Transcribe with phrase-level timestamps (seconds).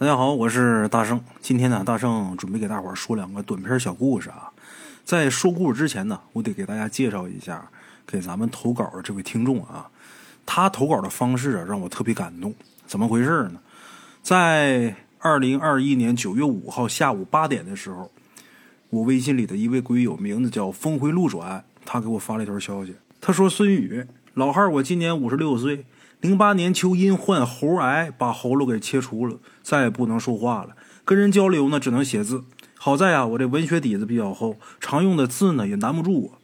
[0.00, 1.20] 大家好，我是大圣。
[1.40, 4.48] 今天呢，大圣准备给大伙儿说两个短篇小故事啊。
[5.04, 7.68] 在说故事之前呢，我得给大家介绍一下
[8.06, 9.90] 给咱们投稿的这位听众啊。
[10.46, 12.54] 他投稿的方式啊，让我特别感动。
[12.86, 13.58] 怎么回事呢？
[14.22, 18.08] 在二零二一年九月五号下午八点的时候，
[18.90, 22.94] 我微信里的一位鬼友，名字叫峰回路转，他给我发了一条消息。
[23.20, 25.86] 他说：“孙宇，老汉儿，我今年五十六岁。”
[26.20, 30.70] 零八年秋因患喉癌，把喉咙给切除了，再也不能说话了。
[31.04, 32.42] 跟人交流呢，只能写字。
[32.76, 36.38] 好在啊，我这文学底子比较厚，常用的字呢也难不住我。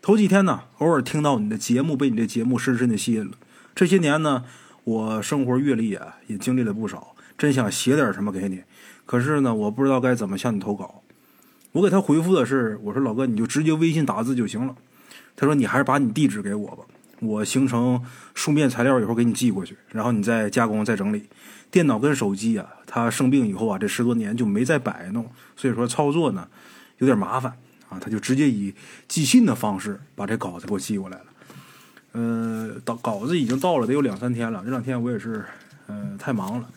[0.00, 3.32] 头几天呢，偶尔听到你的节目，被你的节目深深的吸引了。
[3.74, 4.44] 这些年呢，
[4.84, 8.62] 我生活阅历啊也经历了不少，真想写点什么给你，
[9.04, 11.02] 可是呢，我不知道该怎么向你投稿。
[11.72, 14.74] 我给他回复的是，我说老哥，你就直接微信打字就行了。
[15.36, 16.84] 他说你还是把你地址给我吧。
[17.20, 18.02] 我形成
[18.34, 21.28] 书面材料以后给你寄过去，然后你再加工再整理。
[21.70, 26.48] 电脑跟手机啊，他生病以后啊，这十多年就没再摆弄，所以说操作呢
[26.98, 27.52] 有点麻烦
[27.88, 27.98] 啊。
[28.00, 28.74] 他就直接以
[29.06, 31.24] 寄信的方式把这稿子给我寄过来了。
[32.12, 34.62] 呃，到稿子已经到了，得有两三天了。
[34.64, 35.44] 这两天我也是
[35.88, 36.68] 呃太忙了。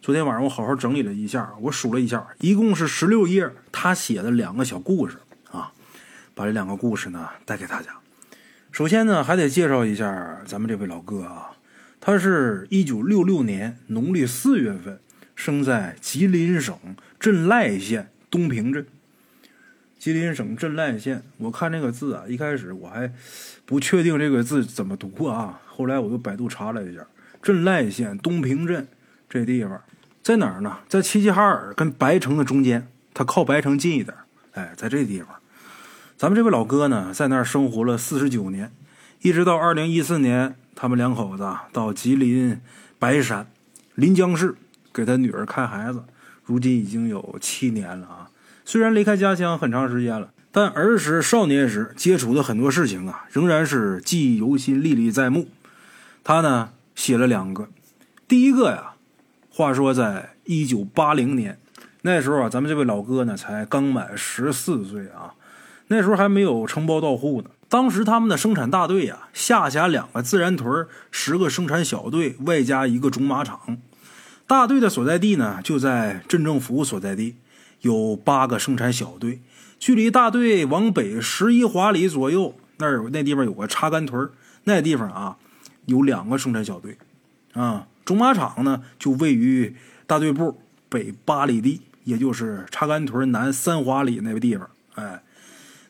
[0.00, 5.18] 昨天晚上我好好整理了一下，我数了一下，一共是十六页，他写的两个小故事
[5.50, 5.72] 啊，
[6.34, 7.90] 把这两个故事呢带给大家。
[8.78, 11.50] 首先呢，还得介绍一下咱们这位老哥啊，
[12.00, 15.00] 他是一九六六年农历四月份
[15.34, 16.78] 生在吉林省
[17.18, 18.86] 镇赖县东平镇。
[19.98, 23.12] 吉林省镇赖县，我看这个字啊，一开始我还
[23.66, 27.04] 不确定这个字怎么读啊，后来我又百度查了一下，
[27.42, 28.86] 镇赖县东平镇
[29.28, 29.82] 这地方
[30.22, 30.78] 在哪儿呢？
[30.86, 34.16] 在齐齐哈尔跟白城的中间，它靠白城近一点，
[34.52, 35.34] 哎，在这地方。
[36.18, 38.72] 咱们这位老哥呢，在那儿生活了四十九年，
[39.22, 42.60] 一直到二零一四年，他们两口子到吉林
[42.98, 43.46] 白山
[43.94, 44.56] 临江市
[44.92, 46.02] 给他女儿看孩子，
[46.44, 48.30] 如今已经有七年了啊。
[48.64, 55.46] 虽然离开家乡很长时间了，但儿时、少年时接触的很多事情啊，仍然是记忆犹新、历历在目。
[56.24, 57.68] 他呢写了两个，
[58.26, 58.94] 第一个呀，
[59.50, 61.60] 话说在一九八零年，
[62.02, 65.34] 那时候啊，咱们这位老哥呢才刚满十四岁啊。
[65.88, 67.50] 那时候还没有承包到户呢。
[67.70, 73.76] 当时他们的生产大队呀，下辖两个自然屯、十个生产小队，外加一个种马场。
[74.46, 77.36] 大队的所在地呢，就在镇政府所在地，
[77.82, 79.42] 有八个生产小队。
[79.78, 84.30] 距离大队往北十一华里左右，那儿有那地方有个插杆屯，
[84.64, 85.36] 那地方啊，
[85.84, 86.96] 有两个生产小队。
[87.52, 94.70] 啊，种马场呢，就位于大队部北八里地，也就是插杆屯南三华里那个地方。
[94.94, 95.22] 哎。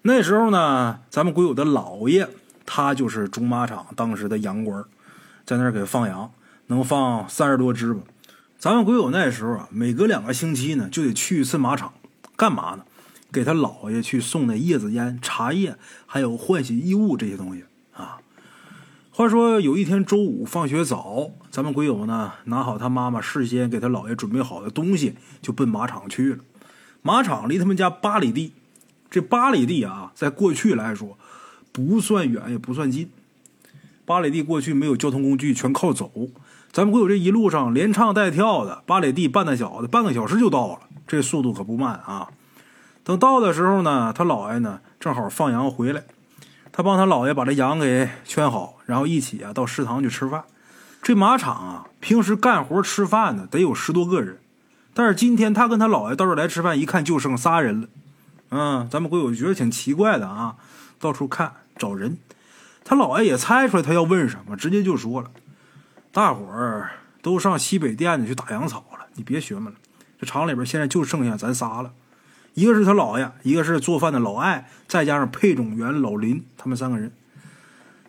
[0.09, 2.27] 那时候呢，咱们鬼友的姥爷，
[2.65, 4.87] 他就是种马场当时的羊倌，
[5.45, 6.33] 在那儿给放羊，
[6.69, 8.01] 能放三十多只吧。
[8.59, 11.93] 咱们鬼友那时候啊，每隔两个星期呢，就得去一次马场，
[12.37, 12.85] 干嘛呢？
[13.31, 15.77] 给他姥爷去送那叶子烟、茶叶，
[16.07, 18.17] 还有换洗衣物这些东西啊。
[19.11, 26.39] 话说有一天周五放学早，咱们鬼友呢，拿好他妈妈事先给他姥爷准备好的东西，就奔马场去了。
[27.03, 28.55] 马场离他们家八里地。
[29.11, 31.19] 这八里地啊，在过去来说，
[31.73, 33.11] 不算远也不算近。
[34.05, 36.11] 八里地过去没有交通工具，全靠走。
[36.71, 42.29] 咱们会有这一路上连唱带跳的，八里地半大小的，半个小时就到了，这速度可不慢啊。
[43.03, 46.05] 等到的时候呢，他姥爷呢正好放羊回来，
[46.71, 50.45] 他帮他姥爷把这羊给圈好，然后一起啊到食堂去吃饭。
[51.03, 54.39] 这马场啊，平时干活吃饭的得有十多个人，
[54.93, 57.89] 但是今天他跟他姥爷到这来吃饭，一看就剩仨人了。
[58.51, 60.57] 嗯，咱们鬼友觉得挺奇怪的啊，
[60.99, 62.17] 到处看找人，
[62.83, 65.31] 他姥爷也猜出来他要问什么，直接就说了
[66.11, 69.77] ：“大伙儿都上西北店子去打羊草了，你别学么了。
[70.19, 71.93] 这厂里边现在就剩下咱仨了，
[72.55, 77.13] 一个是他姥爷，一个是做饭的老艾，再加上配种员老林，他们三个人。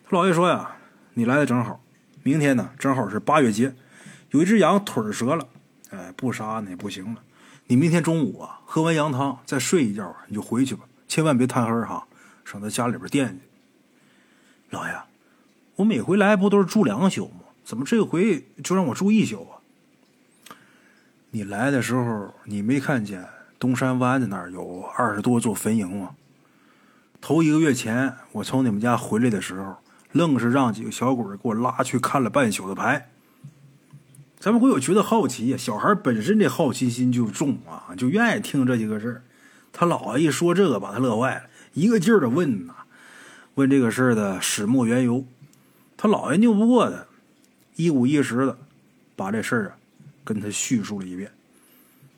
[0.08, 0.70] 他姥爷说呀，
[1.14, 1.80] 你来的正好，
[2.22, 3.74] 明天呢正好是八月节，
[4.30, 5.46] 有一只羊腿折了，
[5.90, 7.20] 哎，不杀那也不行了。”
[7.70, 12.04] 你明天中午啊，喝完羊汤再睡一觉，你就回去吧，千万别贪黑哈，
[12.44, 13.42] 省得家里边惦记。
[14.70, 14.92] 老爷，
[15.76, 17.42] 我每回来不都是住两宿吗？
[17.64, 19.62] 怎么这回就让我住一宿啊？
[21.30, 23.24] 你来的时候，你没看见
[23.60, 26.16] 东山湾子那儿有二十多座坟茔吗？
[27.20, 29.76] 头一个月前，我从你们家回来的时候，
[30.10, 33.10] 愣是让几个小鬼给我拉去看了半宿的牌。
[34.40, 39.22] 咱们会有觉得好奇，小孩本身这好奇心就重啊，就愿意听这几个事儿。
[39.70, 41.42] 他姥爷一说这个，把他乐坏了，
[41.74, 42.72] 一个劲儿的问呐，
[43.56, 45.26] 问这个事儿的始末缘由。
[45.98, 47.04] 他姥爷拗不过他，
[47.76, 48.56] 一五一十的
[49.14, 49.76] 把这事儿啊
[50.24, 51.30] 跟他叙述了一遍。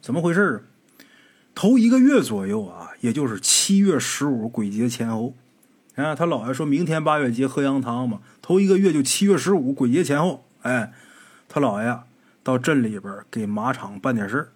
[0.00, 0.60] 怎么回事啊？
[1.56, 5.34] 头一个月左右啊，也就是七月十五鬼节前后，
[5.96, 10.92] 啊，他姥爷说明天八月节喝羊汤嘛，头一个月就七月十五鬼节前后，哎，
[11.48, 11.98] 他姥爷
[12.42, 14.48] 到镇里边给马场办点事儿。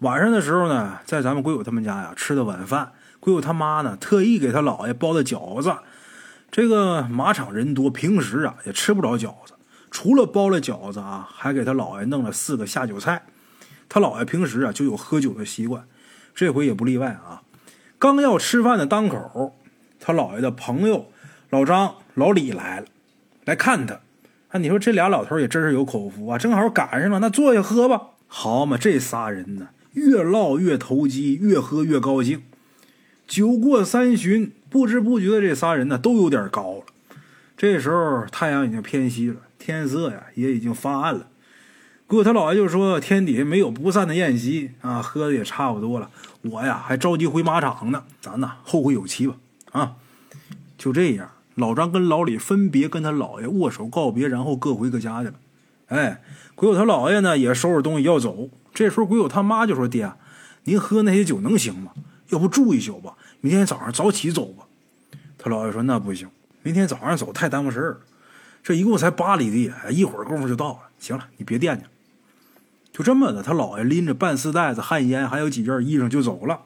[0.00, 5.74] 晚上的时候呢，在咱们鬼友他们家呀吃的晚饭，鬼友他妈呢特意给他姥爷包的饺子。
[6.50, 9.54] 这个马场人多，平时啊也吃不着饺子，
[9.90, 13.22] 除了包了饺子啊，还给他姥爷弄了四个下酒菜。
[13.88, 15.84] 他姥爷平时啊就有喝酒的习惯，
[16.34, 17.42] 这回也不例外啊。
[17.98, 19.56] 刚要吃饭的当口，
[19.98, 21.10] 他姥爷的朋友
[21.50, 22.86] 老张、老李来了，
[23.44, 23.98] 来看他。
[24.50, 28.00] 啊，你说这俩老头也真是有口福啊，正好赶上了，那坐下喝吧。
[28.26, 32.42] 好嘛，这仨人呢，越唠越投机，越喝越高兴。
[33.26, 36.82] 酒过三巡，不知不觉的这仨人呢都有点高了。
[37.56, 41.26] 这时候太阳已经偏西了，天色呀也已经发暗了。
[42.06, 46.10] 过他姥爷就说：“天底下没有不散的宴席啊，喝的也差不多了。
[46.40, 49.34] 我呀还着急回马场呢，咱呐后会有期吧。”
[49.72, 49.96] 啊，
[50.78, 55.34] 就这样，老张跟老李分别跟他姥爷握手告别，然后各回各家去了。
[55.88, 56.22] 哎，
[56.54, 58.48] 鬼友他姥爷呢也收拾东西要走。
[58.72, 60.12] 这时候鬼友他妈就说：“爹，
[60.64, 61.92] 您喝那些酒能行吗？
[62.28, 64.64] 要不住一宿吧，明天早上早起走吧。”
[65.36, 66.28] 他姥爷说：“那不行，
[66.62, 68.00] 明天早上走太耽误事儿。
[68.62, 70.78] 这一共才八里地，一会儿功夫就到了。
[70.98, 71.84] 行了，你别惦记。”
[72.92, 76.60] 就这么的，他姥爷拎着半丝袋子旱烟，还有几件衣裳就走了。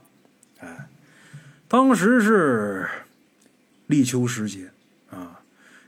[0.61, 0.89] 哎，
[1.69, 2.89] 当时是
[3.87, 4.71] 立秋时节，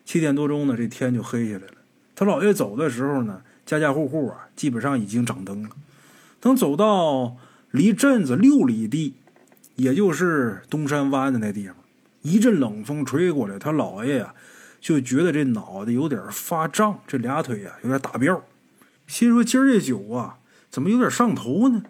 [0.04, 1.74] 七点多钟呢，这天就黑下来了。
[2.14, 5.70] 他姥爷走的时候呢，家家户户啊，基本上已经掌灯了。
[6.40, 7.36] 等走到
[7.70, 9.14] 离镇子六里地，
[9.76, 11.76] 也就是东山湾的那地方，
[12.22, 14.34] 一阵冷风吹过来，他姥爷呀
[14.80, 18.44] 就觉得这脑袋有点发胀，这俩腿呀有点打飙。
[19.06, 20.38] 心说：“今儿这酒啊，
[20.70, 21.82] 怎么有点上头呢？”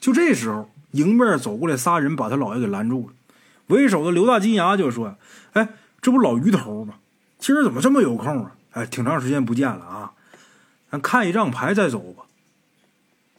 [0.00, 3.14] 就这时候，迎面走过来仨人，把他姥爷给拦住了。
[3.66, 5.16] 为首的刘大金牙就说
[5.54, 5.68] ：“哎，
[6.00, 6.94] 这不老于头吗？
[7.38, 8.54] 今儿怎么这么有空啊？
[8.72, 10.12] 哎，挺长时间不见了啊，
[10.90, 12.24] 咱看一张牌再走吧。”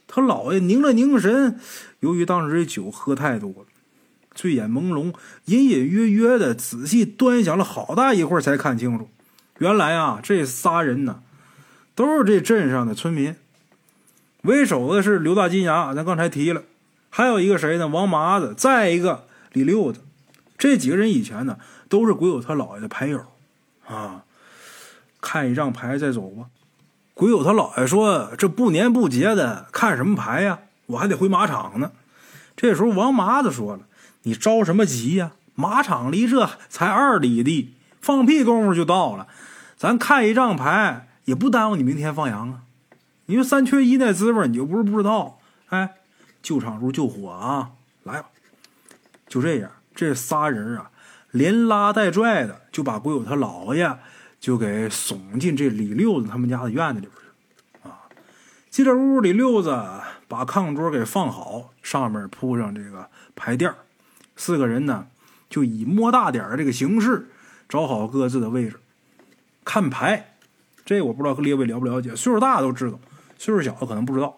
[0.06, 1.60] 他姥爷凝了凝神，
[2.00, 3.66] 由于当时这酒喝太多了，
[4.34, 5.14] 醉眼朦胧，
[5.44, 9.08] 隐隐约约的仔细端详了好大一会儿，才看清楚，
[9.58, 11.22] 原来啊，这仨人呢。
[11.96, 13.36] 都是这镇上的村民，
[14.42, 16.62] 为首的是刘大金牙，咱刚才提了，
[17.10, 17.88] 还有一个谁呢？
[17.88, 20.00] 王麻子，再一个李六子，
[20.56, 21.58] 这几个人以前呢
[21.90, 23.22] 都是鬼友他姥爷的牌友
[23.94, 24.24] 啊。
[25.20, 26.46] 看一张牌再走吧。
[27.14, 30.60] 鬼友他姥爷说：“这不年不节的看什么牌呀？
[30.86, 31.92] 我还得回马场呢。”
[32.56, 33.82] 这时候王麻子说了
[34.22, 35.32] ：“你着什么急呀？
[35.54, 39.26] 马场离这才二里地，放屁功夫就到了。
[39.76, 42.62] 咱看一张牌。”也不耽误你明天放羊啊！
[43.26, 45.38] 你说三缺一那滋味，你就不是不知道。
[45.68, 45.94] 哎，
[46.42, 47.70] 救场如救火啊！
[48.02, 48.30] 来吧，
[49.28, 50.90] 就这样，这仨人啊，
[51.30, 53.98] 连拉带拽的就把鬼友他姥爷
[54.38, 58.08] 就给送进这李六子他们家的院子里边去啊。
[58.70, 59.70] 进这屋，李六子
[60.28, 63.74] 把炕桌给放好，上面铺上这个牌垫
[64.36, 65.06] 四个人呢
[65.48, 67.28] 就以摸大点的这个形式
[67.68, 68.78] 找好各自的位置，
[69.64, 70.26] 看牌。
[70.84, 72.98] 这我不知道列位了不了解，岁数大都知道，
[73.38, 74.36] 岁数小的可能不知道。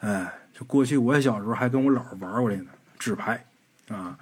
[0.00, 2.66] 哎，就过去我小时候还跟我姥玩过这呢，
[2.98, 3.46] 纸牌
[3.88, 4.18] 啊。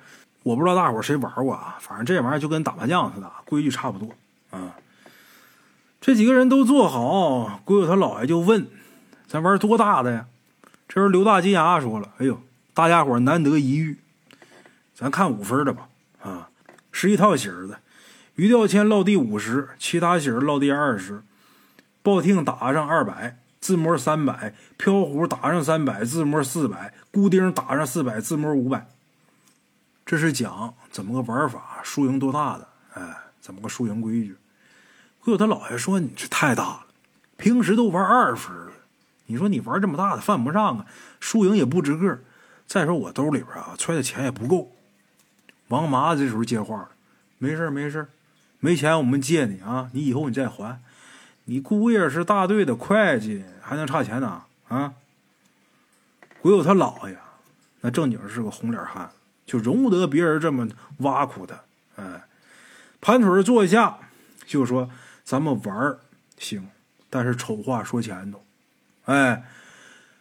[0.47, 4.15] 我不知道大伙谁玩过啊，反正这玩意儿就跟打麻将似的，规矩差不多
[4.51, 4.77] 啊。
[6.01, 8.69] 这几个人都坐好，鬼友他姥爷就问
[9.27, 10.27] ：“咱玩多大的呀？”
[10.87, 12.41] 这时候刘大金牙说了：“哎呦，
[12.73, 13.99] 大家伙难得一遇，
[14.95, 15.89] 咱看五分的吧。
[16.23, 16.49] 啊，
[16.93, 17.81] 十一套喜儿的，
[18.37, 21.25] 鱼钓签落地五十，其他喜儿落地二十。”
[22.05, 28.87] 报听打上二百，自摸三百；飘壶打上三百，自摸四百；孤钉打上四百，自摸五百。
[30.07, 32.69] 这是讲怎么个玩法，输赢多大的？
[32.95, 34.37] 哎，怎么个输赢规矩？
[35.21, 36.87] 可有他姥爷说：“你这太大了，
[37.37, 38.55] 平时都玩二分。
[39.27, 40.87] 你说你玩这么大的犯不上啊，
[41.19, 42.21] 输赢也不值个。
[42.67, 44.71] 再说我兜里边啊揣的钱也不够。”
[45.69, 46.91] 王麻子这时候接话了
[47.39, 48.09] ：“没事没事
[48.61, 50.81] 没钱我们借你啊，你以后你再还。”
[51.49, 54.43] 你姑爷是大队的会计，还能差钱呢？
[54.69, 54.95] 啊！
[56.41, 57.17] 鬼友他姥爷，
[57.81, 59.11] 那正经是个红脸汉，
[59.47, 61.63] 就容不得别人这么挖苦他。
[61.97, 62.25] 哎，
[63.01, 63.97] 盘腿坐下，
[64.47, 64.91] 就说
[65.25, 65.97] ：“咱们玩
[66.39, 66.69] 行，
[67.09, 68.45] 但是丑话说前头。
[69.05, 69.45] 哎，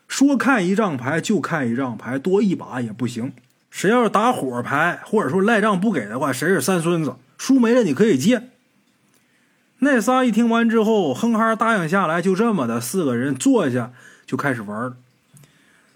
[0.08, 3.34] 说看一张牌就看一张牌，多一把也不行。
[3.72, 7.15] 谁要是打火牌，或者说赖账不给的话，谁是三孙子？
[7.38, 8.50] 输没了你可以借。”
[9.79, 13.91] 那仨一听完之后，哼哈答应下来，就这么的，四个人坐下
[14.25, 14.96] 就开始玩。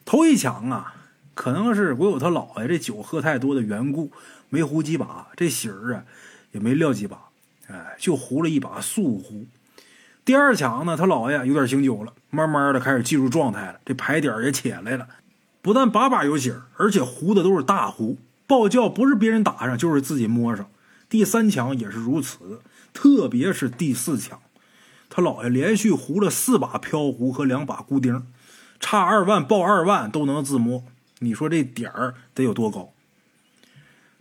[0.03, 0.95] 头一抢啊，
[1.39, 4.11] 可能是我有他姥爷这酒喝太多的缘故，
[4.49, 6.03] 没胡几把，这喜儿啊
[6.51, 7.17] 也没撂几把，
[7.69, 9.45] 哎，就胡了一把素胡。
[10.25, 15.07] 第二抢呢，他姥爷有点醒酒了，慢慢的开始进入状态了，这牌点也起来了，
[15.61, 20.69] 不但把把有喜儿，而且胡的都是大胡，爆叫不是别人打上，就是自己摸上。
[21.07, 22.59] 第三抢也是如此，
[22.91, 24.41] 特别是第四抢，
[25.09, 28.27] 他姥爷连续胡了四把飘胡和两把孤钉，
[28.77, 30.83] 差二万报二万都能自摸，
[31.19, 32.91] 你说这点儿得有多高？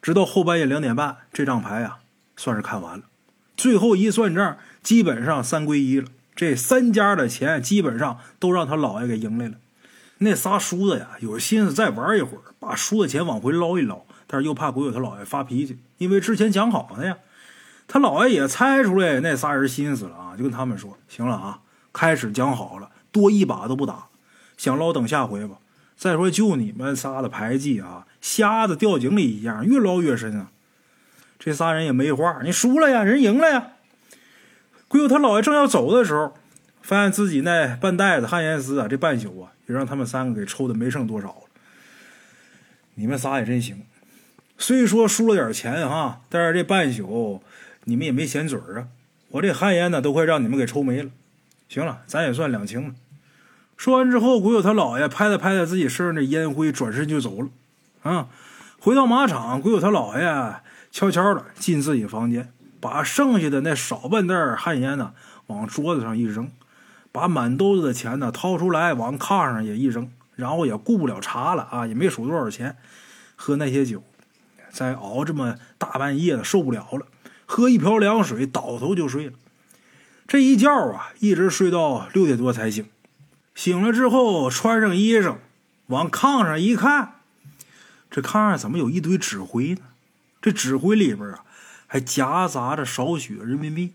[0.00, 1.98] 直到后半夜两点半，这张牌啊
[2.36, 3.04] 算是看完了，
[3.56, 4.58] 最后一算账。
[4.80, 9.56] 基本上三归一了，这三家的钱基本上都让他姥爷给赢来了。
[10.18, 17.18] 那仨叔子呀，有心思再玩一会儿，把输的钱往回捞一捞，但是又怕鬼友他姥爷发脾气，因为之前讲好的呀。
[17.86, 21.60] 他姥爷也猜出来那仨人心思了啊，就跟他们说：“行了啊，
[21.92, 24.06] 开始讲好了，多一把都不打，
[24.56, 25.56] 想捞等下回吧。
[25.98, 30.52] 再说就你们仨的牌技啊，瞎子掉井里一样，越捞越深啊。”
[31.38, 33.72] 这仨人也没话，你输了呀，人赢了呀。
[34.86, 36.34] 鬼友他姥爷正要走的时候，
[36.82, 41.42] 发现自己那半袋子旱烟丝啊，这半宿啊，也让他们三个给抽的没剩多少了。
[42.94, 43.82] 你们仨也真行，
[44.56, 47.42] 虽说输了点钱哈，但是这半宿
[47.84, 48.88] 你们也没闲嘴啊。
[49.28, 51.10] 我这旱烟呢，都快让你们给抽没了。
[51.68, 52.94] 行了，咱也算两清了。
[53.78, 57.48] 说完之后，鬼友他姥爷拍了拍他自己身上的烟灰，转身就走了。
[58.02, 58.26] 啊，
[58.80, 60.56] 回到马场，鬼友他姥爷
[60.90, 62.52] 悄悄的进自己房间。
[62.80, 65.12] 把剩下的那少半袋旱烟呢，
[65.46, 66.50] 往桌子上一扔，
[67.12, 72.76] 把满兜子的钱呢掏出来，往炕上也一扔，然后也顾不了茶了啊，也没数多少钱，
[73.36, 74.02] 喝那些酒，
[74.70, 77.06] 再熬这么大半夜的受不了了，
[77.46, 79.32] 喝一瓢凉水，倒头就睡了。
[80.26, 82.84] 这一觉啊，一直睡到六点多才醒。
[83.58, 85.38] 醒了之后，穿上衣裳，
[85.88, 87.14] 往炕上一看，
[88.08, 89.80] 这炕上怎么有一堆纸灰呢？
[90.40, 91.44] 这纸灰里边啊。
[91.90, 93.94] 还夹杂着少许人民币。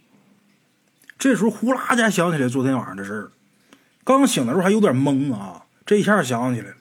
[1.19, 3.31] 这时候呼啦家想起来昨天晚上的事儿，
[4.03, 6.75] 刚醒的时候还有点懵啊，这一下想起来了。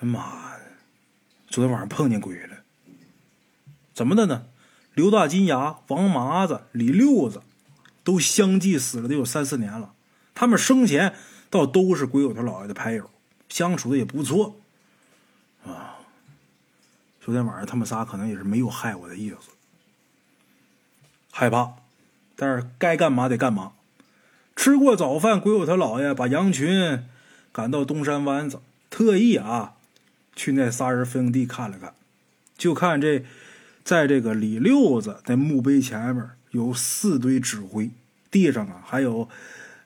[0.00, 0.20] 他妈
[0.58, 0.62] 的，
[1.46, 2.56] 昨天晚上碰见鬼了！
[3.94, 4.46] 怎么的呢？
[4.94, 7.40] 刘大金牙、王麻子、李六子
[8.02, 9.94] 都相继死了，得有三四年了。
[10.34, 11.14] 他们生前
[11.54, 13.08] 倒都是鬼友他姥爷的牌友，
[13.48, 14.56] 相处的也不错
[15.64, 15.94] 啊。
[17.20, 19.52] 昨天晚上他们仨可能也是没有害我的意思。
[21.30, 21.74] 害怕，
[22.34, 23.74] 但是该干嘛得干嘛。
[24.56, 27.06] 吃过早饭，鬼友他姥爷把羊群
[27.52, 29.74] 赶到东山湾子，特意啊
[30.34, 31.94] 去那仨人坟地看了看。
[32.58, 33.24] 就看这，
[33.84, 37.90] 在这个李六子那墓碑前面有四堆纸灰，
[38.32, 39.28] 地上啊还有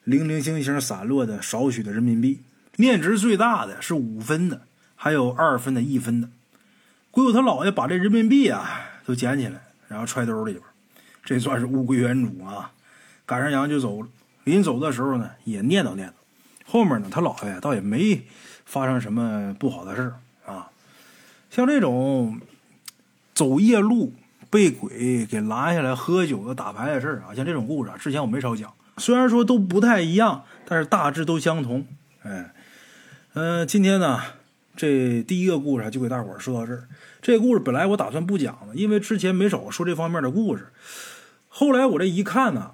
[0.09, 2.41] 零零星星散落的少许的人民币，
[2.77, 4.63] 面值最大的是五分的，
[4.97, 6.31] 还有二分的、一分的。
[7.11, 10.65] 鬼友他姥爷把这人民币啊都捡起来，然后揣兜里边。
[11.23, 12.73] 这算是物归原主啊！
[13.27, 14.09] 赶上羊就走了。
[14.45, 16.13] 临走的时候呢，也念叨念叨。
[16.65, 18.23] 后面呢，他姥爷倒也没
[18.65, 20.11] 发生什么不好的事
[20.47, 20.71] 啊。
[21.51, 22.41] 像这种
[23.35, 24.15] 走夜路
[24.49, 28.73] 被鬼给拦下来喝酒的、打牌的事啊，像这种故事啊，之前我没少讲。
[28.99, 31.87] 虽然说都不太一样，但是大致都相同。
[32.23, 32.53] 哎，
[33.35, 34.21] 嗯，今天呢，
[34.77, 36.89] 这第一个故事就给大伙说到这儿。
[37.23, 40.69] 这故事本来我打算不讲的，因为之前没少说这方面的故事。
[41.49, 42.73] 后来我这一看呢，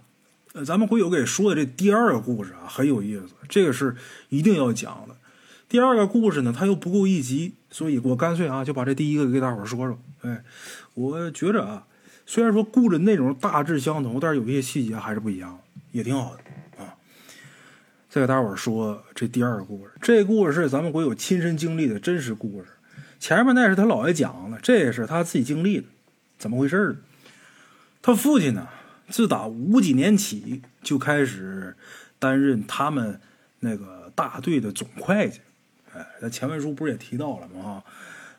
[0.52, 3.96] 呃，咱们会有给说的这第二个故事啊，很有意思，这个是
[4.28, 5.16] 一定要讲的。
[5.68, 9.98] 第二个故事呢，它又不够一集，所以我干脆啊就把这第一个给大伙说说。
[10.22, 10.44] 哎，
[10.94, 11.86] 我觉着啊，
[12.26, 15.58] 虽然说故事内容大致相同，但是有一些细节还是不一样，
[15.94, 16.92] 也挺好的啊。
[18.10, 22.68] 再给大伙儿说这第二个故事，这故事是咱们国有亲身经历的真实故事。
[23.20, 25.86] 前面那是他姥爷讲的，这也是他自己经历的，
[26.36, 26.96] 怎么回事呢？
[28.02, 28.68] 他父亲呢，
[29.08, 31.74] 自打五几年起就开始
[32.18, 33.20] 担任他们
[33.60, 35.40] 那个大队的总会计。
[35.94, 37.62] 哎，那前文书不是也提到了吗？
[37.62, 37.84] 哈，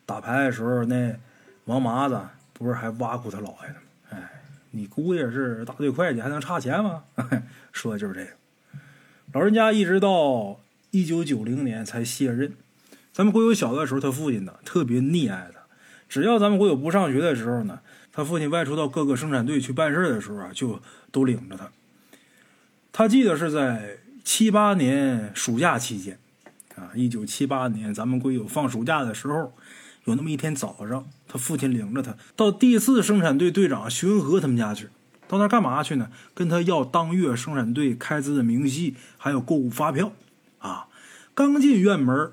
[0.06, 1.16] 打牌的时候，那
[1.64, 2.20] 王麻子
[2.54, 3.76] 不是还挖苦他姥爷呢？
[4.12, 4.30] 哎，
[4.76, 7.04] 你姑爷是大队会计，还能差钱吗？
[7.72, 8.32] 说的就是这个。
[9.34, 10.60] 老人家一直到
[10.92, 12.54] 一九九零年才卸任。
[13.14, 15.62] 咱们国有小的时候，他父亲呢特别溺爱他，
[16.10, 17.80] 只要咱们国有不上学的时候呢。
[18.12, 21.70] 他父亲外出到各个生产队去办事的时候啊，就都领着他。
[22.94, 26.18] 他记得是在七八年暑假期间，
[26.76, 29.54] 啊，一九七八年咱们归有放暑假的时候，
[30.06, 34.88] 有那么一天早上，他父亲领着他到第四生产队队长徐文和他们家去。
[35.28, 36.10] 到那干嘛去呢？
[36.36, 40.12] 跟他要当月生产队开支的明细，还有购物发票。
[40.60, 40.86] 啊，
[41.34, 42.32] 刚进院门，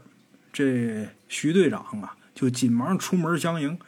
[0.52, 3.78] 这徐队长啊就紧忙出门相迎，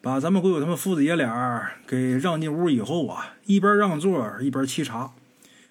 [0.00, 5.12] 把咱们鬼友他们父子爷俩给让进屋以后啊，一边让座一边沏茶。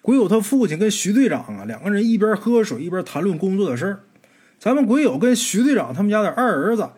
[0.00, 4.00] 鬼友他父亲跟徐队长啊两个人一边喝水一边谈论工作的事儿。
[4.58, 6.88] 咱们鬼友跟徐队长他们家的二儿子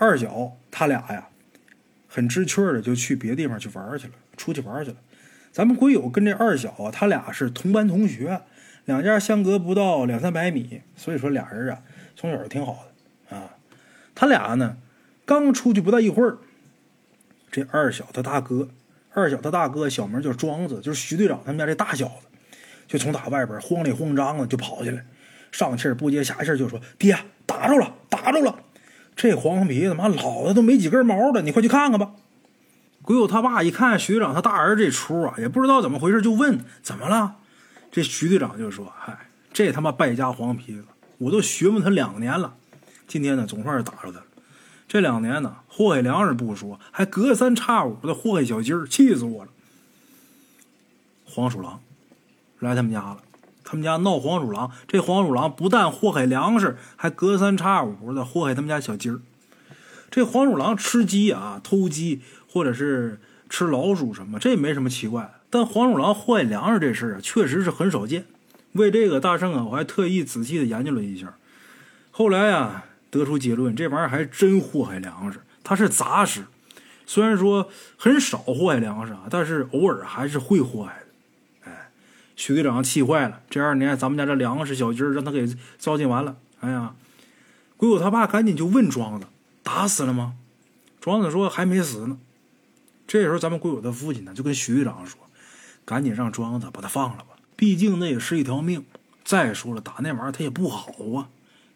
[0.00, 1.28] 二小他俩呀，
[2.08, 4.96] 很知趣的就去别地方去玩去了，出去玩去了。
[5.52, 8.40] 咱们鬼友跟这二小啊，他俩是同班同学，
[8.86, 11.82] 两家相隔不到两三百米，所以说俩人啊
[12.16, 12.86] 从小就挺好
[13.28, 13.50] 的啊。
[14.14, 14.78] 他俩呢
[15.26, 16.38] 刚出去不到一会儿，
[17.52, 18.70] 这二小他大哥，
[19.12, 22.26] 二小他大哥小名叫庄子，就是徐队长他们家这大小子，
[22.88, 25.04] 就从打外边慌里慌张的就跑进来，
[25.52, 27.14] 上气不接下气就说：“爹，
[27.44, 28.58] 打着了，打着了！
[29.20, 32.12] 这黄皮子妈老的都没几根毛了，你快去看看吧。”
[33.04, 37.36] 鬼友他爸一看徐队长他大儿子这出啊，也不知道怎么回事，就问怎么了。
[37.92, 40.84] 这徐队长就说：“嗨，这他妈败家黄皮子，
[41.18, 42.54] 我都询问他两年了，
[43.06, 44.24] 今天呢总算是打着他了。
[44.88, 49.50] 这两年呢祸害粮食不说，还隔三差五的祸害小鸡儿，气死我了。”
[51.28, 51.78] 黄鼠狼
[52.60, 53.18] 来他们家了，
[53.70, 59.20] 他们家闹黄鼠狼，这黄鼠狼不但祸害粮食，还隔三差五的祸害他们家小鸡儿。
[60.10, 62.22] 这黄鼠狼吃鸡啊，偷鸡。
[62.52, 65.34] 或者是吃老鼠什么，这没什么奇怪。
[65.50, 68.24] 但黄鼠狼祸害粮食这事儿啊，确实是很少见。
[68.72, 71.32] 为这个大圣啊，我还特意仔细的研究了一下。
[72.10, 75.38] 后来啊，得出结论，这玩意儿还真祸害粮食。
[75.62, 76.42] 它是杂食，
[77.06, 81.06] 虽然说很少祸害粮食啊，但是偶尔还是会祸害的。
[82.40, 83.42] 徐队长气坏了。
[83.50, 86.38] 这二年咱们家这粮食小鸡儿让他给糟践完了。
[86.60, 86.94] 哎呀，
[87.76, 89.26] 鬼友他爸赶紧就问庄子
[89.62, 90.36] ：“打死了吗？”
[91.02, 92.18] 庄子说：“还没死呢。”
[93.06, 95.20] 这时候，咱们鬼友的父亲呢就跟徐队长说
[95.84, 98.86] ：“赶紧让庄子把他放了吧，毕竟那也是一条命。
[99.22, 101.28] 再说了，打那玩意儿他也不好啊，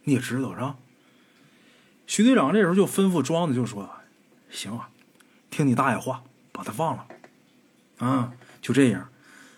[0.05, 0.77] 你也知道是吧？”
[2.07, 3.91] 徐队长这时候就吩咐庄子就说
[4.49, 4.89] ：“行啊，
[5.51, 6.23] 听你大爷话，
[6.53, 7.07] 把他放了。”
[7.99, 9.07] 啊，就这样，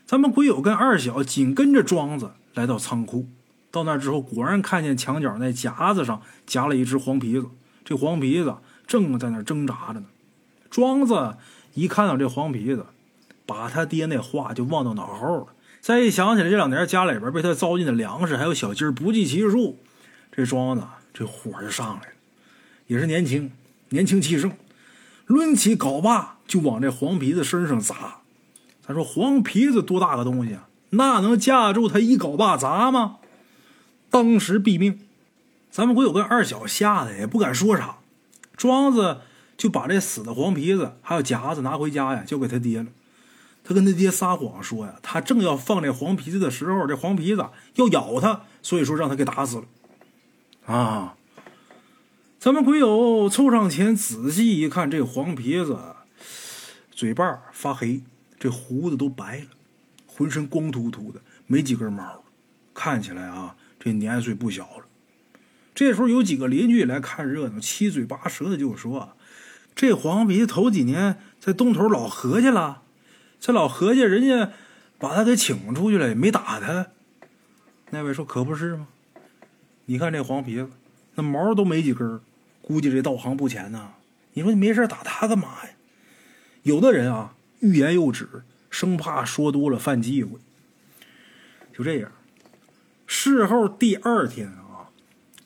[0.06, 3.26] 咱们鬼友跟二小紧跟着庄子来到仓库。
[3.70, 7.46] 到那之后，果然看见墙角那夹子上夹了一只黄皮子，
[7.84, 8.54] 这黄皮子
[8.86, 10.06] 正在那挣扎着呢。
[10.70, 11.36] 庄子。
[11.74, 12.86] 一看到这黄皮子，
[13.44, 15.48] 把他爹那话就忘到脑后了。
[15.82, 19.78] 再一想起来这两年家里边被他糟践的粮食还有小鸡不计其数，
[20.32, 22.14] 这庄子这火就上来了。
[22.86, 23.52] 也是年轻，
[23.90, 24.50] 年轻气盛，
[25.26, 28.20] 抡起镐把就往这黄皮子身上砸。
[28.86, 30.68] 他说黄皮子多大个东西啊？
[30.90, 33.16] 那能架住他一镐把砸吗？
[34.10, 35.00] 当时毙命。
[35.70, 37.96] 咱们鬼友跟二小吓得也不敢说啥。
[38.56, 39.18] 庄子。
[39.56, 42.88] 就把这死的黄皮子还有夹子拿回家呀，交给他爹了。
[43.64, 47.46] 他跟他爹撒谎说呀，他正要放这黄皮子的时候，这黄皮子
[47.76, 49.64] 要咬他，所以说让他给打死了。
[50.66, 51.14] 啊！
[52.38, 55.78] 咱们鬼友凑上前仔细一看，这黄皮子
[56.90, 58.02] 嘴巴发黑，
[58.38, 59.46] 这胡子都白了，
[60.06, 62.24] 浑身光秃秃的，没几根毛，
[62.74, 64.86] 看起来啊，这年岁不小了。
[65.74, 69.12] 这时候有几个邻居来看热闹，七嘴八舌的就说。
[69.74, 72.82] 这黄皮头几年在东头老何家了，
[73.38, 74.52] 这老何家人家
[74.98, 76.86] 把他给请出去了，也没打他。
[77.90, 78.88] 那位说可不是吗？
[79.84, 80.70] 你看这黄皮子，
[81.16, 82.20] 那毛都没几根，
[82.62, 83.92] 估计这道行不浅呐。
[84.32, 85.70] 你说你没事打他干嘛呀？
[86.62, 87.35] 有的人啊，
[87.66, 88.28] 欲言又止，
[88.70, 90.38] 生怕说多了犯忌讳。
[91.74, 92.12] 就这样，
[93.06, 94.88] 事后第二天啊，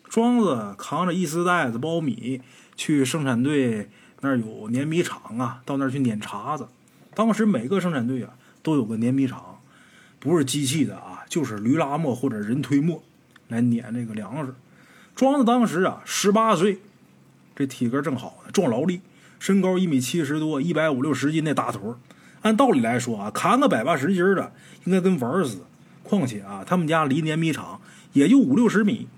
[0.05, 2.43] 庄子扛着一丝袋子苞米
[2.77, 3.89] 去生产队。
[4.23, 6.69] 那儿有碾米厂啊，到那儿去碾茬子。
[7.15, 9.63] 当时每个生产队啊都有个碾米厂，
[10.19, 13.03] 不是机器的啊，就是驴拉磨或者人推磨
[13.49, 14.55] 来碾这个粮食。
[15.17, 16.81] 庄子当时啊十八岁，
[17.57, 19.01] 这体格正好，壮劳力，
[19.39, 21.81] 身高一米七十多，一百五六十斤那大腿
[22.43, 24.53] 按道理来说啊，扛个百八十斤的
[24.85, 25.63] 应该跟玩儿似的。
[26.03, 27.81] 况且啊，他们家离碾米厂
[28.13, 29.09] 也就五六十米。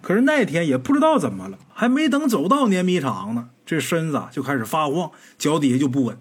[0.00, 6.16] 可是那天也不知道怎么了，还没等走到碾米厂呢，这身子就开始发慌，脚底下就不稳，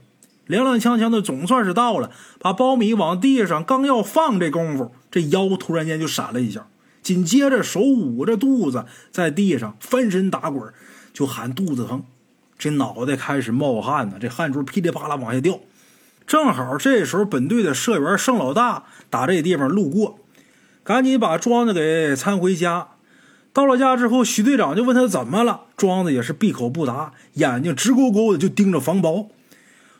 [0.49, 6.67] 踉踉跄跄的，总算是到了，把苞米往地上刚要放这功夫，这腰突然间就闪了一下，
[7.01, 10.73] 紧接着手捂着肚子，在地上翻身打滚，
[11.13, 12.03] 就喊肚子疼，
[12.57, 15.57] 这脑袋开始冒汗呢，这汗珠噼里啪啦往下掉。
[16.29, 20.19] 正好这时候本队的社员盛老大打这地方路过，
[20.83, 22.89] 赶紧把庄子给搀回家。
[23.51, 29.29] 到了家之后，徐队长就问他怎么了，庄子也是闭口不答，眼睛直勾勾的就盯着房包。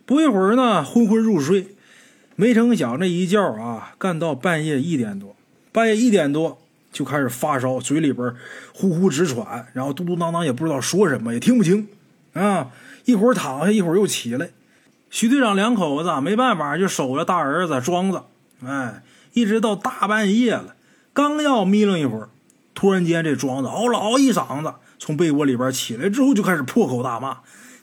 [0.05, 1.69] 不一会儿呢，昏昏入睡。
[2.35, 5.35] 没成想这一觉啊，干到半夜一点多。
[5.71, 6.59] 半夜一点多，
[6.91, 8.31] 就开始发烧，嘴里边
[8.75, 11.87] 呼呼直喘，然后嘟嘟囔囔也不知道说什么，也听不清
[12.33, 12.67] 啊。
[13.05, 14.51] 一会儿躺下，一会儿又起来。
[15.09, 18.21] 徐队长两口子没办法，就守着大儿子庄子，
[18.65, 20.75] 哎，一直到大半夜了，
[21.13, 22.29] 刚要眯楞一会儿，
[22.75, 27.39] 突然间这庄子嗷了嗷一嗓子，从被窝里边起来之后就开始破口大骂：“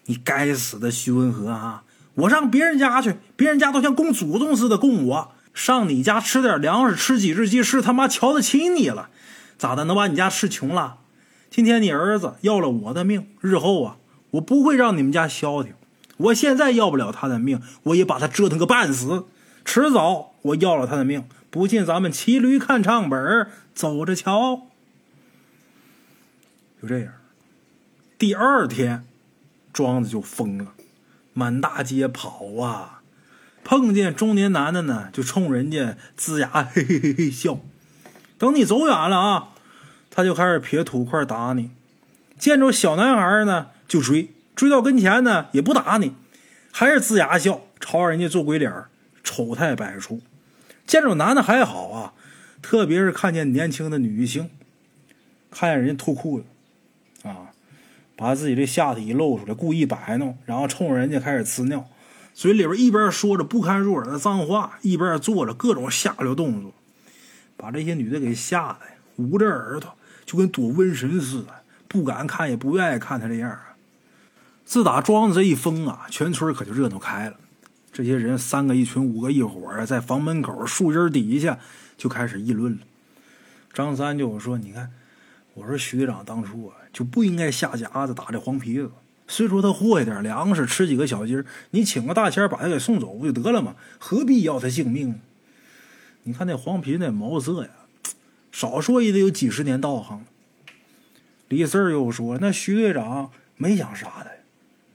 [0.07, 1.83] 你该死的徐文和啊！
[2.15, 9.09] 我上别人家去，别人家都像供祖宗似的供我。”上你家吃点粮食，吃几只鸡，是他妈瞧得起你了？
[9.57, 9.85] 咋的？
[9.85, 10.99] 能把你家吃穷了？
[11.51, 13.97] 今天你儿子要了我的命，日后啊，
[14.33, 15.73] 我不会让你们家消停。
[16.18, 19.26] 我现在要不了他的命，我也把他折腾个半死。
[19.64, 24.62] 迟早我要了他的命，不信咱们骑驴看唱本，走着瞧。
[26.81, 27.12] 就这样，
[28.18, 29.05] 第二天，
[29.72, 30.72] 庄子就疯了，
[31.33, 33.02] 满大街跑啊。
[33.64, 37.59] 碰见中年男的呢，就冲人家龇牙嘿嘿嘿嘿笑。
[38.38, 39.48] 等你走远了啊，
[40.11, 41.70] 他就开始撇土块打你。
[42.38, 46.14] 见着小男孩呢，就追，追到跟前呢也不打你，
[46.73, 48.73] 还是龇牙笑，朝人家做鬼脸
[49.23, 50.21] 丑态百出。
[50.87, 52.14] 见着男的还好啊，
[52.62, 54.49] 特别是看见年轻的女性，
[55.51, 57.51] 看见人家脱裤子啊，
[58.16, 61.87] 把自己这下体一露出来，故意摆弄，然后冲着人家开始呲尿。
[62.33, 66.73] 嘴里边一边说着不堪入耳的脏话，一边做着各种下流动作，
[67.57, 68.81] 把这些女的给吓得
[69.16, 71.49] 捂着耳朵，就跟躲瘟神似的，
[71.88, 73.59] 不敢看，也不愿意看他这样。
[74.66, 77.37] 自打庄子这一封啊，全村可就热闹开了。
[77.92, 81.59] 这些人三个一群，五个一伙啊，在房门口树荫底下
[81.96, 82.81] 就开始议论了。
[83.72, 84.90] 张三就说：“你看，
[85.55, 88.90] 我说徐队长当初啊，就不应该下夹子打这黄皮子。”
[89.29, 93.76] 虽说他祸害点粮食，吃几个小鸡你请个大仙把他给送走不就得了吗？
[93.98, 95.20] 何必要他性命？
[96.24, 97.70] 你看那黄皮那毛色呀，
[98.50, 100.24] 少说也得有几十年道行。
[101.48, 104.31] 李四又说：“那徐队长没想杀他，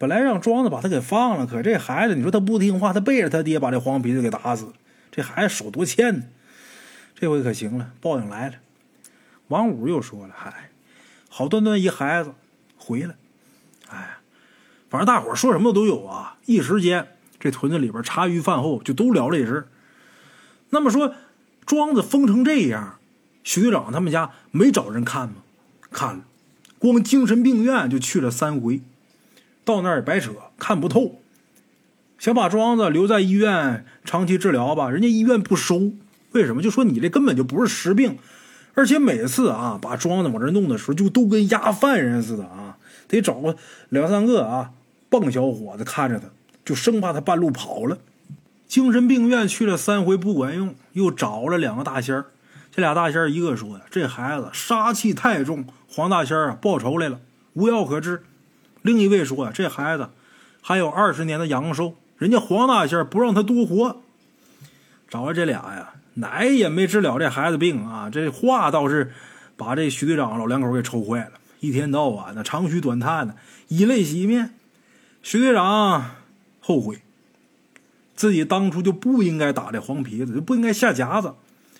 [0.02, 4.74] 本来让庄子把他给放了，可这孩子，你说他不听话，他背着他爹把这黄皮子给打死，
[5.12, 6.24] 这孩子手多欠呢。
[7.14, 8.56] 这回可行了，报应来了。”
[9.50, 10.72] 王五又说了：“嗨，
[11.30, 12.34] 好端端一孩子
[12.78, 13.14] 回来，
[13.90, 14.18] 哎。”
[14.90, 16.38] 反正大伙说什么都有啊！
[16.48, 17.10] 一时间，
[17.40, 19.68] 这屯子里边茶余饭后就都聊这事
[20.72, 21.14] 那么说，
[21.64, 22.98] 庄子疯成这样，
[23.44, 25.36] 徐队长他们家没找人看吗？
[25.92, 26.24] 看了，
[26.80, 28.82] 光精神病院就去了三回，
[29.64, 31.20] 到那儿也白扯，看不透。
[32.18, 35.92] 想把庄子留在医院长期治疗吧，人家医院不收。
[36.34, 36.62] 为什么？
[36.62, 38.18] 就说你这根本就不是实病，
[38.74, 43.56] 而且每次啊，把庄子往这弄的时候，就都跟押犯人似的啊，得找个
[43.90, 44.72] 两三个啊。
[45.10, 46.28] 棒小伙子看着他，
[46.64, 47.98] 就生怕他半路跑了。
[48.66, 52.28] 精神病院去了三回不管用，又找了两个大仙儿。
[52.74, 57.20] 这俩大仙儿一个说呀：“这孩子杀气太重，黄大仙啊报仇来了，
[57.54, 58.24] 无药可治。”
[58.82, 60.10] 另一位说啊：“这孩子
[60.62, 64.02] 还有二十年的阳寿，人家黄大仙不让他多活。”
[65.10, 68.10] 找了这俩呀，奶也没治了这孩子病啊。
[68.10, 69.12] 这话倒是
[69.58, 73.36] 把这徐队长老两口给愁坏了，一天到晚的长吁短叹的，
[73.68, 74.54] 以泪洗面。
[75.22, 76.16] 徐队长
[76.62, 77.02] 后悔，
[78.16, 81.34] 自己当初就不应该打这黄皮子，就不应该下夹子。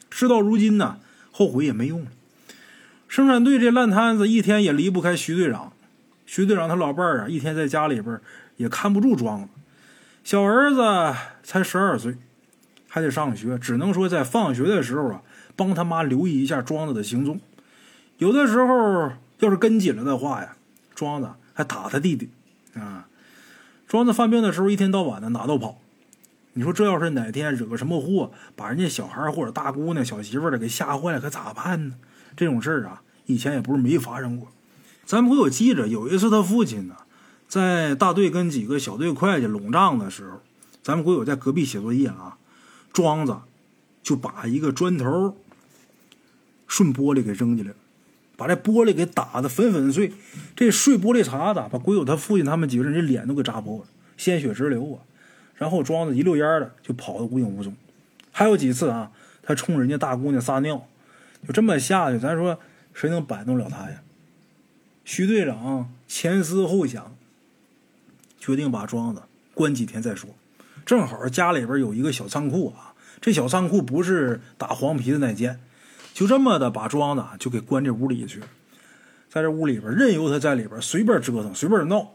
[0.10, 0.98] 事到如今呢，
[1.32, 2.12] 后悔也没用了。
[3.08, 5.71] 生产队这烂摊子一天也离不开徐队长。
[6.32, 8.18] 徐队长他老伴儿啊，一天在家里边
[8.56, 9.50] 也看不住庄子。
[10.24, 11.14] 小儿子
[11.44, 12.16] 才十二岁，
[12.88, 15.24] 还得上学，只能说在放学的时候啊，
[15.58, 17.42] 帮他妈留意一下庄子的行踪。
[18.18, 20.56] 有的时候要是跟紧了的话呀，
[20.96, 22.30] 庄子还打他弟弟
[22.76, 23.10] 啊。
[23.90, 25.82] 庄子犯病的时候，一天到晚的哪都跑。
[26.54, 31.96] 你说这要是哪天惹个什么祸，把人家小孩或者大姑娘、小媳妇儿的给吓坏了，可咋办呢？
[32.38, 34.48] 这种事儿啊，以前也不是没发生过。
[35.06, 36.96] 咱们会有记着，有一次他父亲呢，
[37.48, 40.40] 在大队跟几个小队会计拢账的时候，
[40.82, 42.38] 咱们会有在隔壁写作业啊，
[42.94, 43.36] 庄子
[44.02, 45.36] 就把一个砖头
[46.68, 47.78] 顺玻璃给扔进来了。
[48.38, 50.14] 把这玻璃给打得粉粉碎，
[50.56, 53.86] 这碎玻璃碴子把鬼友他父亲他们几个人这脸都给扎破了，
[54.18, 54.98] 鲜血直流啊！
[55.54, 57.76] 然后庄子一溜烟的就跑得无影无踪。
[58.32, 59.12] 还有几次啊，
[59.44, 60.88] 他冲人家大姑娘撒尿，
[61.46, 62.58] 就这么下去，咱说
[62.96, 64.02] 谁能摆弄了他呀？
[65.14, 67.14] 徐队长前思后想，
[68.40, 70.30] 决定把庄子关几天再说。
[70.86, 75.60] 正好家里边有一个小仓库啊，这小仓库不是打黄皮子那间。
[76.14, 78.40] 就这么的把庄子就给关这屋里去，
[79.30, 82.14] 在这屋里边任由他在里边随便折腾随便闹，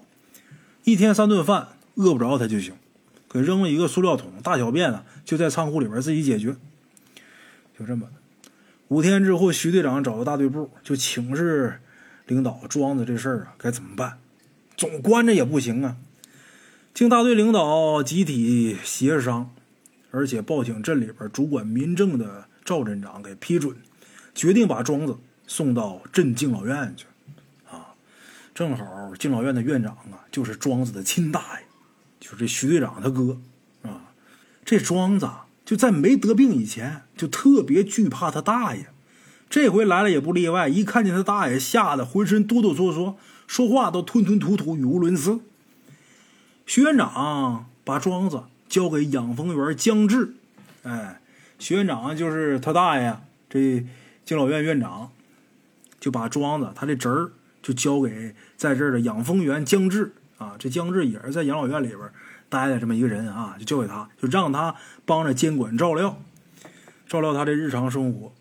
[0.85, 2.73] 一天三顿饭饿不着他就行，
[3.29, 6.57] 给扔了一个塑料桶，大小便呢就在仓库里边自己解决。
[7.79, 8.51] 就这么的，
[8.89, 11.79] 五天之后，徐队长找到大队部，就请示
[12.27, 14.19] 领导：庄子这事儿啊，该怎么办？
[14.77, 15.97] 总关着也不行啊。
[16.93, 19.55] 经大队领导集体协商，
[20.11, 23.77] 而且报请镇里边主管民政的赵镇长给批准，
[24.35, 27.07] 决定把庄子送到镇敬老院去。
[27.71, 27.95] 啊，
[28.55, 31.65] 正好敬老院的院长啊，就是庄子的亲大爷，
[32.21, 33.41] 就是这徐队长他哥
[33.83, 34.13] 啊。
[34.65, 35.29] 这庄子。
[35.67, 38.87] 就在没得病以前，就特别惧怕他大爷。
[39.49, 43.15] 这回来了也不例外，一看见他大爷，吓得浑身哆哆嗦嗦，
[43.47, 45.41] 说话都吞吞吐吐，语无伦次。
[46.67, 50.35] 徐院长把庄子交给养蜂员姜志，
[50.83, 51.21] 哎，
[51.59, 53.17] 徐院长就是他大爷，
[53.49, 53.87] 这
[54.25, 55.11] 敬老院院长
[56.01, 57.31] 就把庄子他的侄儿
[57.63, 62.01] 就交给在这儿的养蜂员姜志啊，这姜志也是在养老院里边。
[62.49, 66.23] 待的这么一个人啊，就交给他，就让他帮着监管照料，
[67.09, 68.33] 照料他的日常生活。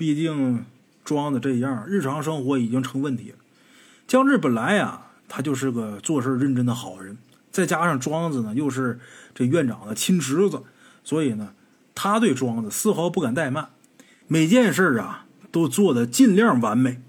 [0.00, 0.64] 毕竟
[1.04, 3.36] 庄子这样，日常生活已经成问题了。
[4.08, 7.18] 姜志本来呀，他就是个做事认真的好人，
[7.50, 8.98] 再加上庄子呢又是
[9.34, 10.62] 这院长的亲侄子，
[11.04, 11.52] 所以呢，
[11.94, 13.68] 他对庄子丝毫不敢怠慢，
[14.26, 17.02] 每件事啊都做得尽量完美，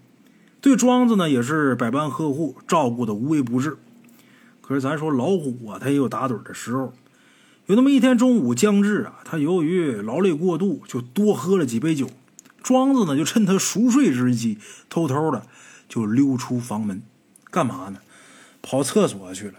[0.60, 3.78] 对庄子呢也是百般呵护，照顾的无微不至。
[4.60, 6.92] 可是咱说老虎啊，它也有打盹的时候。
[7.68, 12.10] 有那么一天中午，姜志啊，他由于劳累过度，就多喝了几杯酒。
[12.64, 14.58] 庄子呢，就趁他熟睡之际，
[14.90, 15.46] 偷偷的
[15.90, 17.02] 就溜出房门，
[17.50, 18.00] 干嘛呢？
[18.62, 19.56] 跑厕所去了，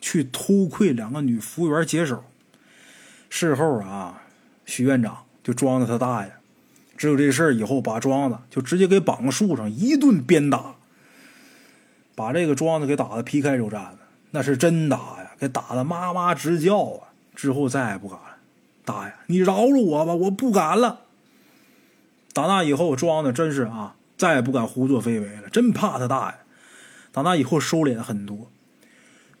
[0.00, 2.22] 去偷窥两个女服务员解手。
[3.28, 4.22] 事后啊，
[4.64, 6.32] 徐院长就装着他大爷，
[6.96, 10.76] 知道这事儿以后，把庄子就直接给绑树上，一顿鞭打，
[12.14, 13.98] 把这个庄子给打的皮开肉绽了。
[14.30, 17.08] 那是真打呀，给打的妈妈直叫啊！
[17.34, 18.36] 之后再也不敢了。
[18.84, 21.00] 大爷，你饶了我吧，我不敢了。
[22.34, 26.34] 打那以后，庄子真是啊，再也不敢胡作非为了，真怕他大爷。
[27.12, 28.50] 打那以后，收敛很多。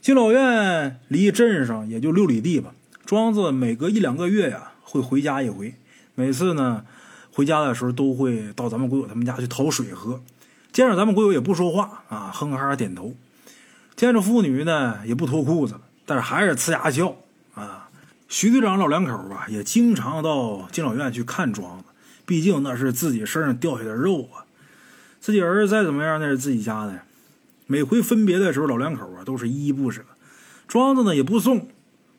[0.00, 2.72] 敬老院离镇上也就六里地吧。
[3.04, 5.74] 庄子每隔一两个月呀，会回家一回。
[6.14, 6.84] 每次呢，
[7.32, 10.22] 回家的时候都会到咱们鬼友他们家去讨水喝。
[10.72, 13.14] 见着咱们鬼友也不说话啊，哼哈点头。
[13.96, 15.74] 见着妇女呢，也不脱裤子，
[16.06, 17.16] 但是还是呲牙笑
[17.54, 17.88] 啊。
[18.28, 21.84] 徐队长老两口吧，也经常到敬老院去看庄子，
[22.26, 24.44] 毕竟那是自己身上掉下的肉啊。
[25.20, 27.00] 自己儿子再怎么样，那是自己家的。
[27.66, 30.02] 每回分别的时候，老两口啊都是依依不舍。
[30.68, 31.68] 庄子呢也不送，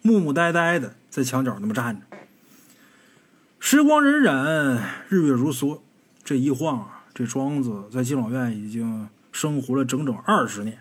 [0.02, 2.18] 木木呆呆的在墙角那么站着。
[3.60, 5.80] 时光荏苒，日月如梭，
[6.24, 10.80] 这一晃啊，这庄子在敬老院已经生活了整整二十年。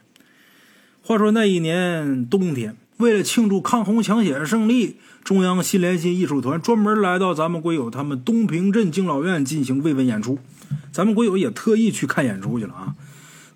[1.02, 10.38] 话说那一年冬天，为了庆祝抗洪抢险胜利，中央新联新艺术团专门来到咱们龟友他们东平镇敬老院进行慰问演出。
[10.90, 12.94] 咱们龟友也特意去看演出去了啊！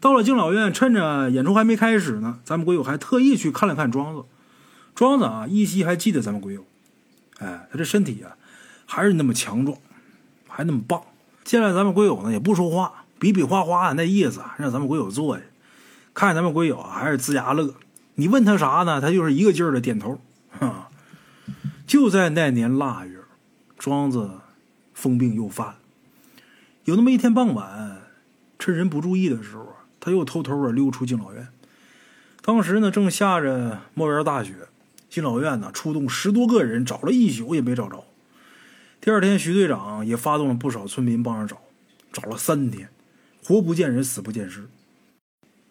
[0.01, 4.25] 到了敬老院，趁着演出还没开始呢，咱们龟友还特意去看了看庄子。
[4.95, 6.63] 庄子啊，依稀还记得咱们龟友，
[7.39, 8.37] 哎，他这身体啊，
[8.85, 9.79] 还是那么强壮，
[10.47, 11.01] 还那么棒。
[11.43, 15.43] 见了咱们龟友呢，也不说话，比比划划的那意思，让咱们龟友坐下。
[16.13, 17.73] 看咱们鬼友还是龇牙乐，
[18.20, 19.00] 你问他啥呢？
[19.00, 20.20] 他就是一个劲儿的点头。
[20.50, 20.90] 哈，
[21.87, 23.20] 就在那年腊月，
[23.78, 24.28] 庄子
[24.92, 25.76] 疯病又犯。
[26.85, 28.02] 有那么一天傍晚，
[28.59, 29.68] 趁人不注意的时候，
[30.00, 31.46] 他又偷偷的溜出敬老院。
[32.42, 34.66] 当时呢，正下着冒烟大雪，
[35.09, 38.02] 敬老院呢出动十多个人找了一宿也没找着。
[39.00, 41.62] 第二天，徐队长也发动了不少村民帮着找，
[42.12, 42.88] 找了三天，
[43.44, 44.68] 活不见人，死不见尸。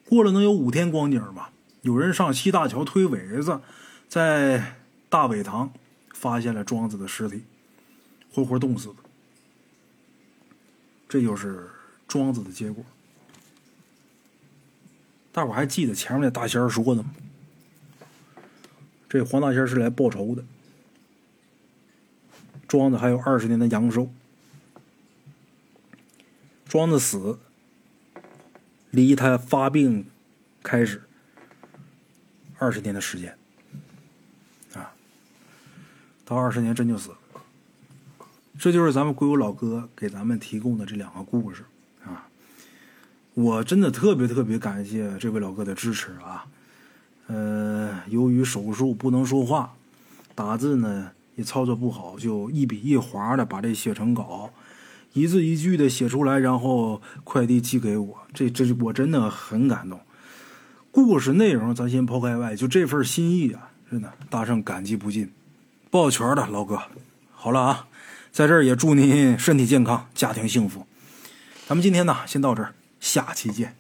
[0.08, 1.52] 过了能有五天光景吧，
[1.88, 3.62] 有人上西大桥推苇子，
[4.10, 4.76] 在
[5.08, 5.72] 大苇塘
[6.14, 7.46] 发现了庄子的尸体，
[8.30, 8.96] 活活冻死的。
[11.08, 11.70] 这就是
[12.06, 12.84] 庄子的结果。
[15.32, 17.10] 大伙还记得前面那大仙儿说的吗？
[19.08, 20.44] 这黄大仙是来报仇的。
[22.68, 24.12] 庄子还有二十年的阳寿。
[26.68, 27.40] 庄子死。
[28.92, 30.08] 离他发病
[30.64, 31.07] 开始
[32.60, 33.38] 二十年的时间
[34.74, 34.92] 啊，
[36.26, 37.18] 到二十年真就死了。
[38.60, 41.64] 这就是咱们归友老哥给咱们提供的这两个故事
[42.04, 42.28] 啊。
[43.36, 46.48] 我真的特别特别感谢这位老哥的支持啊。
[47.28, 49.76] 呃，由于手术不能说话，
[50.34, 54.52] 打字呢也操作不好，就一笔一划的把这写成稿。
[55.14, 60.00] 一字一句的写出来，然后快递寄给我，这这我真的很感动。
[61.04, 65.32] 故事内容咱先抛开外，就这份心意啊，真的大圣感激不尽，
[65.92, 66.82] 抱拳的老哥。
[67.32, 67.88] 好了啊，
[68.32, 70.88] 在这儿也祝您身体健康，家庭幸福。
[71.68, 73.76] 咱们今天呢，先到这儿，下期见。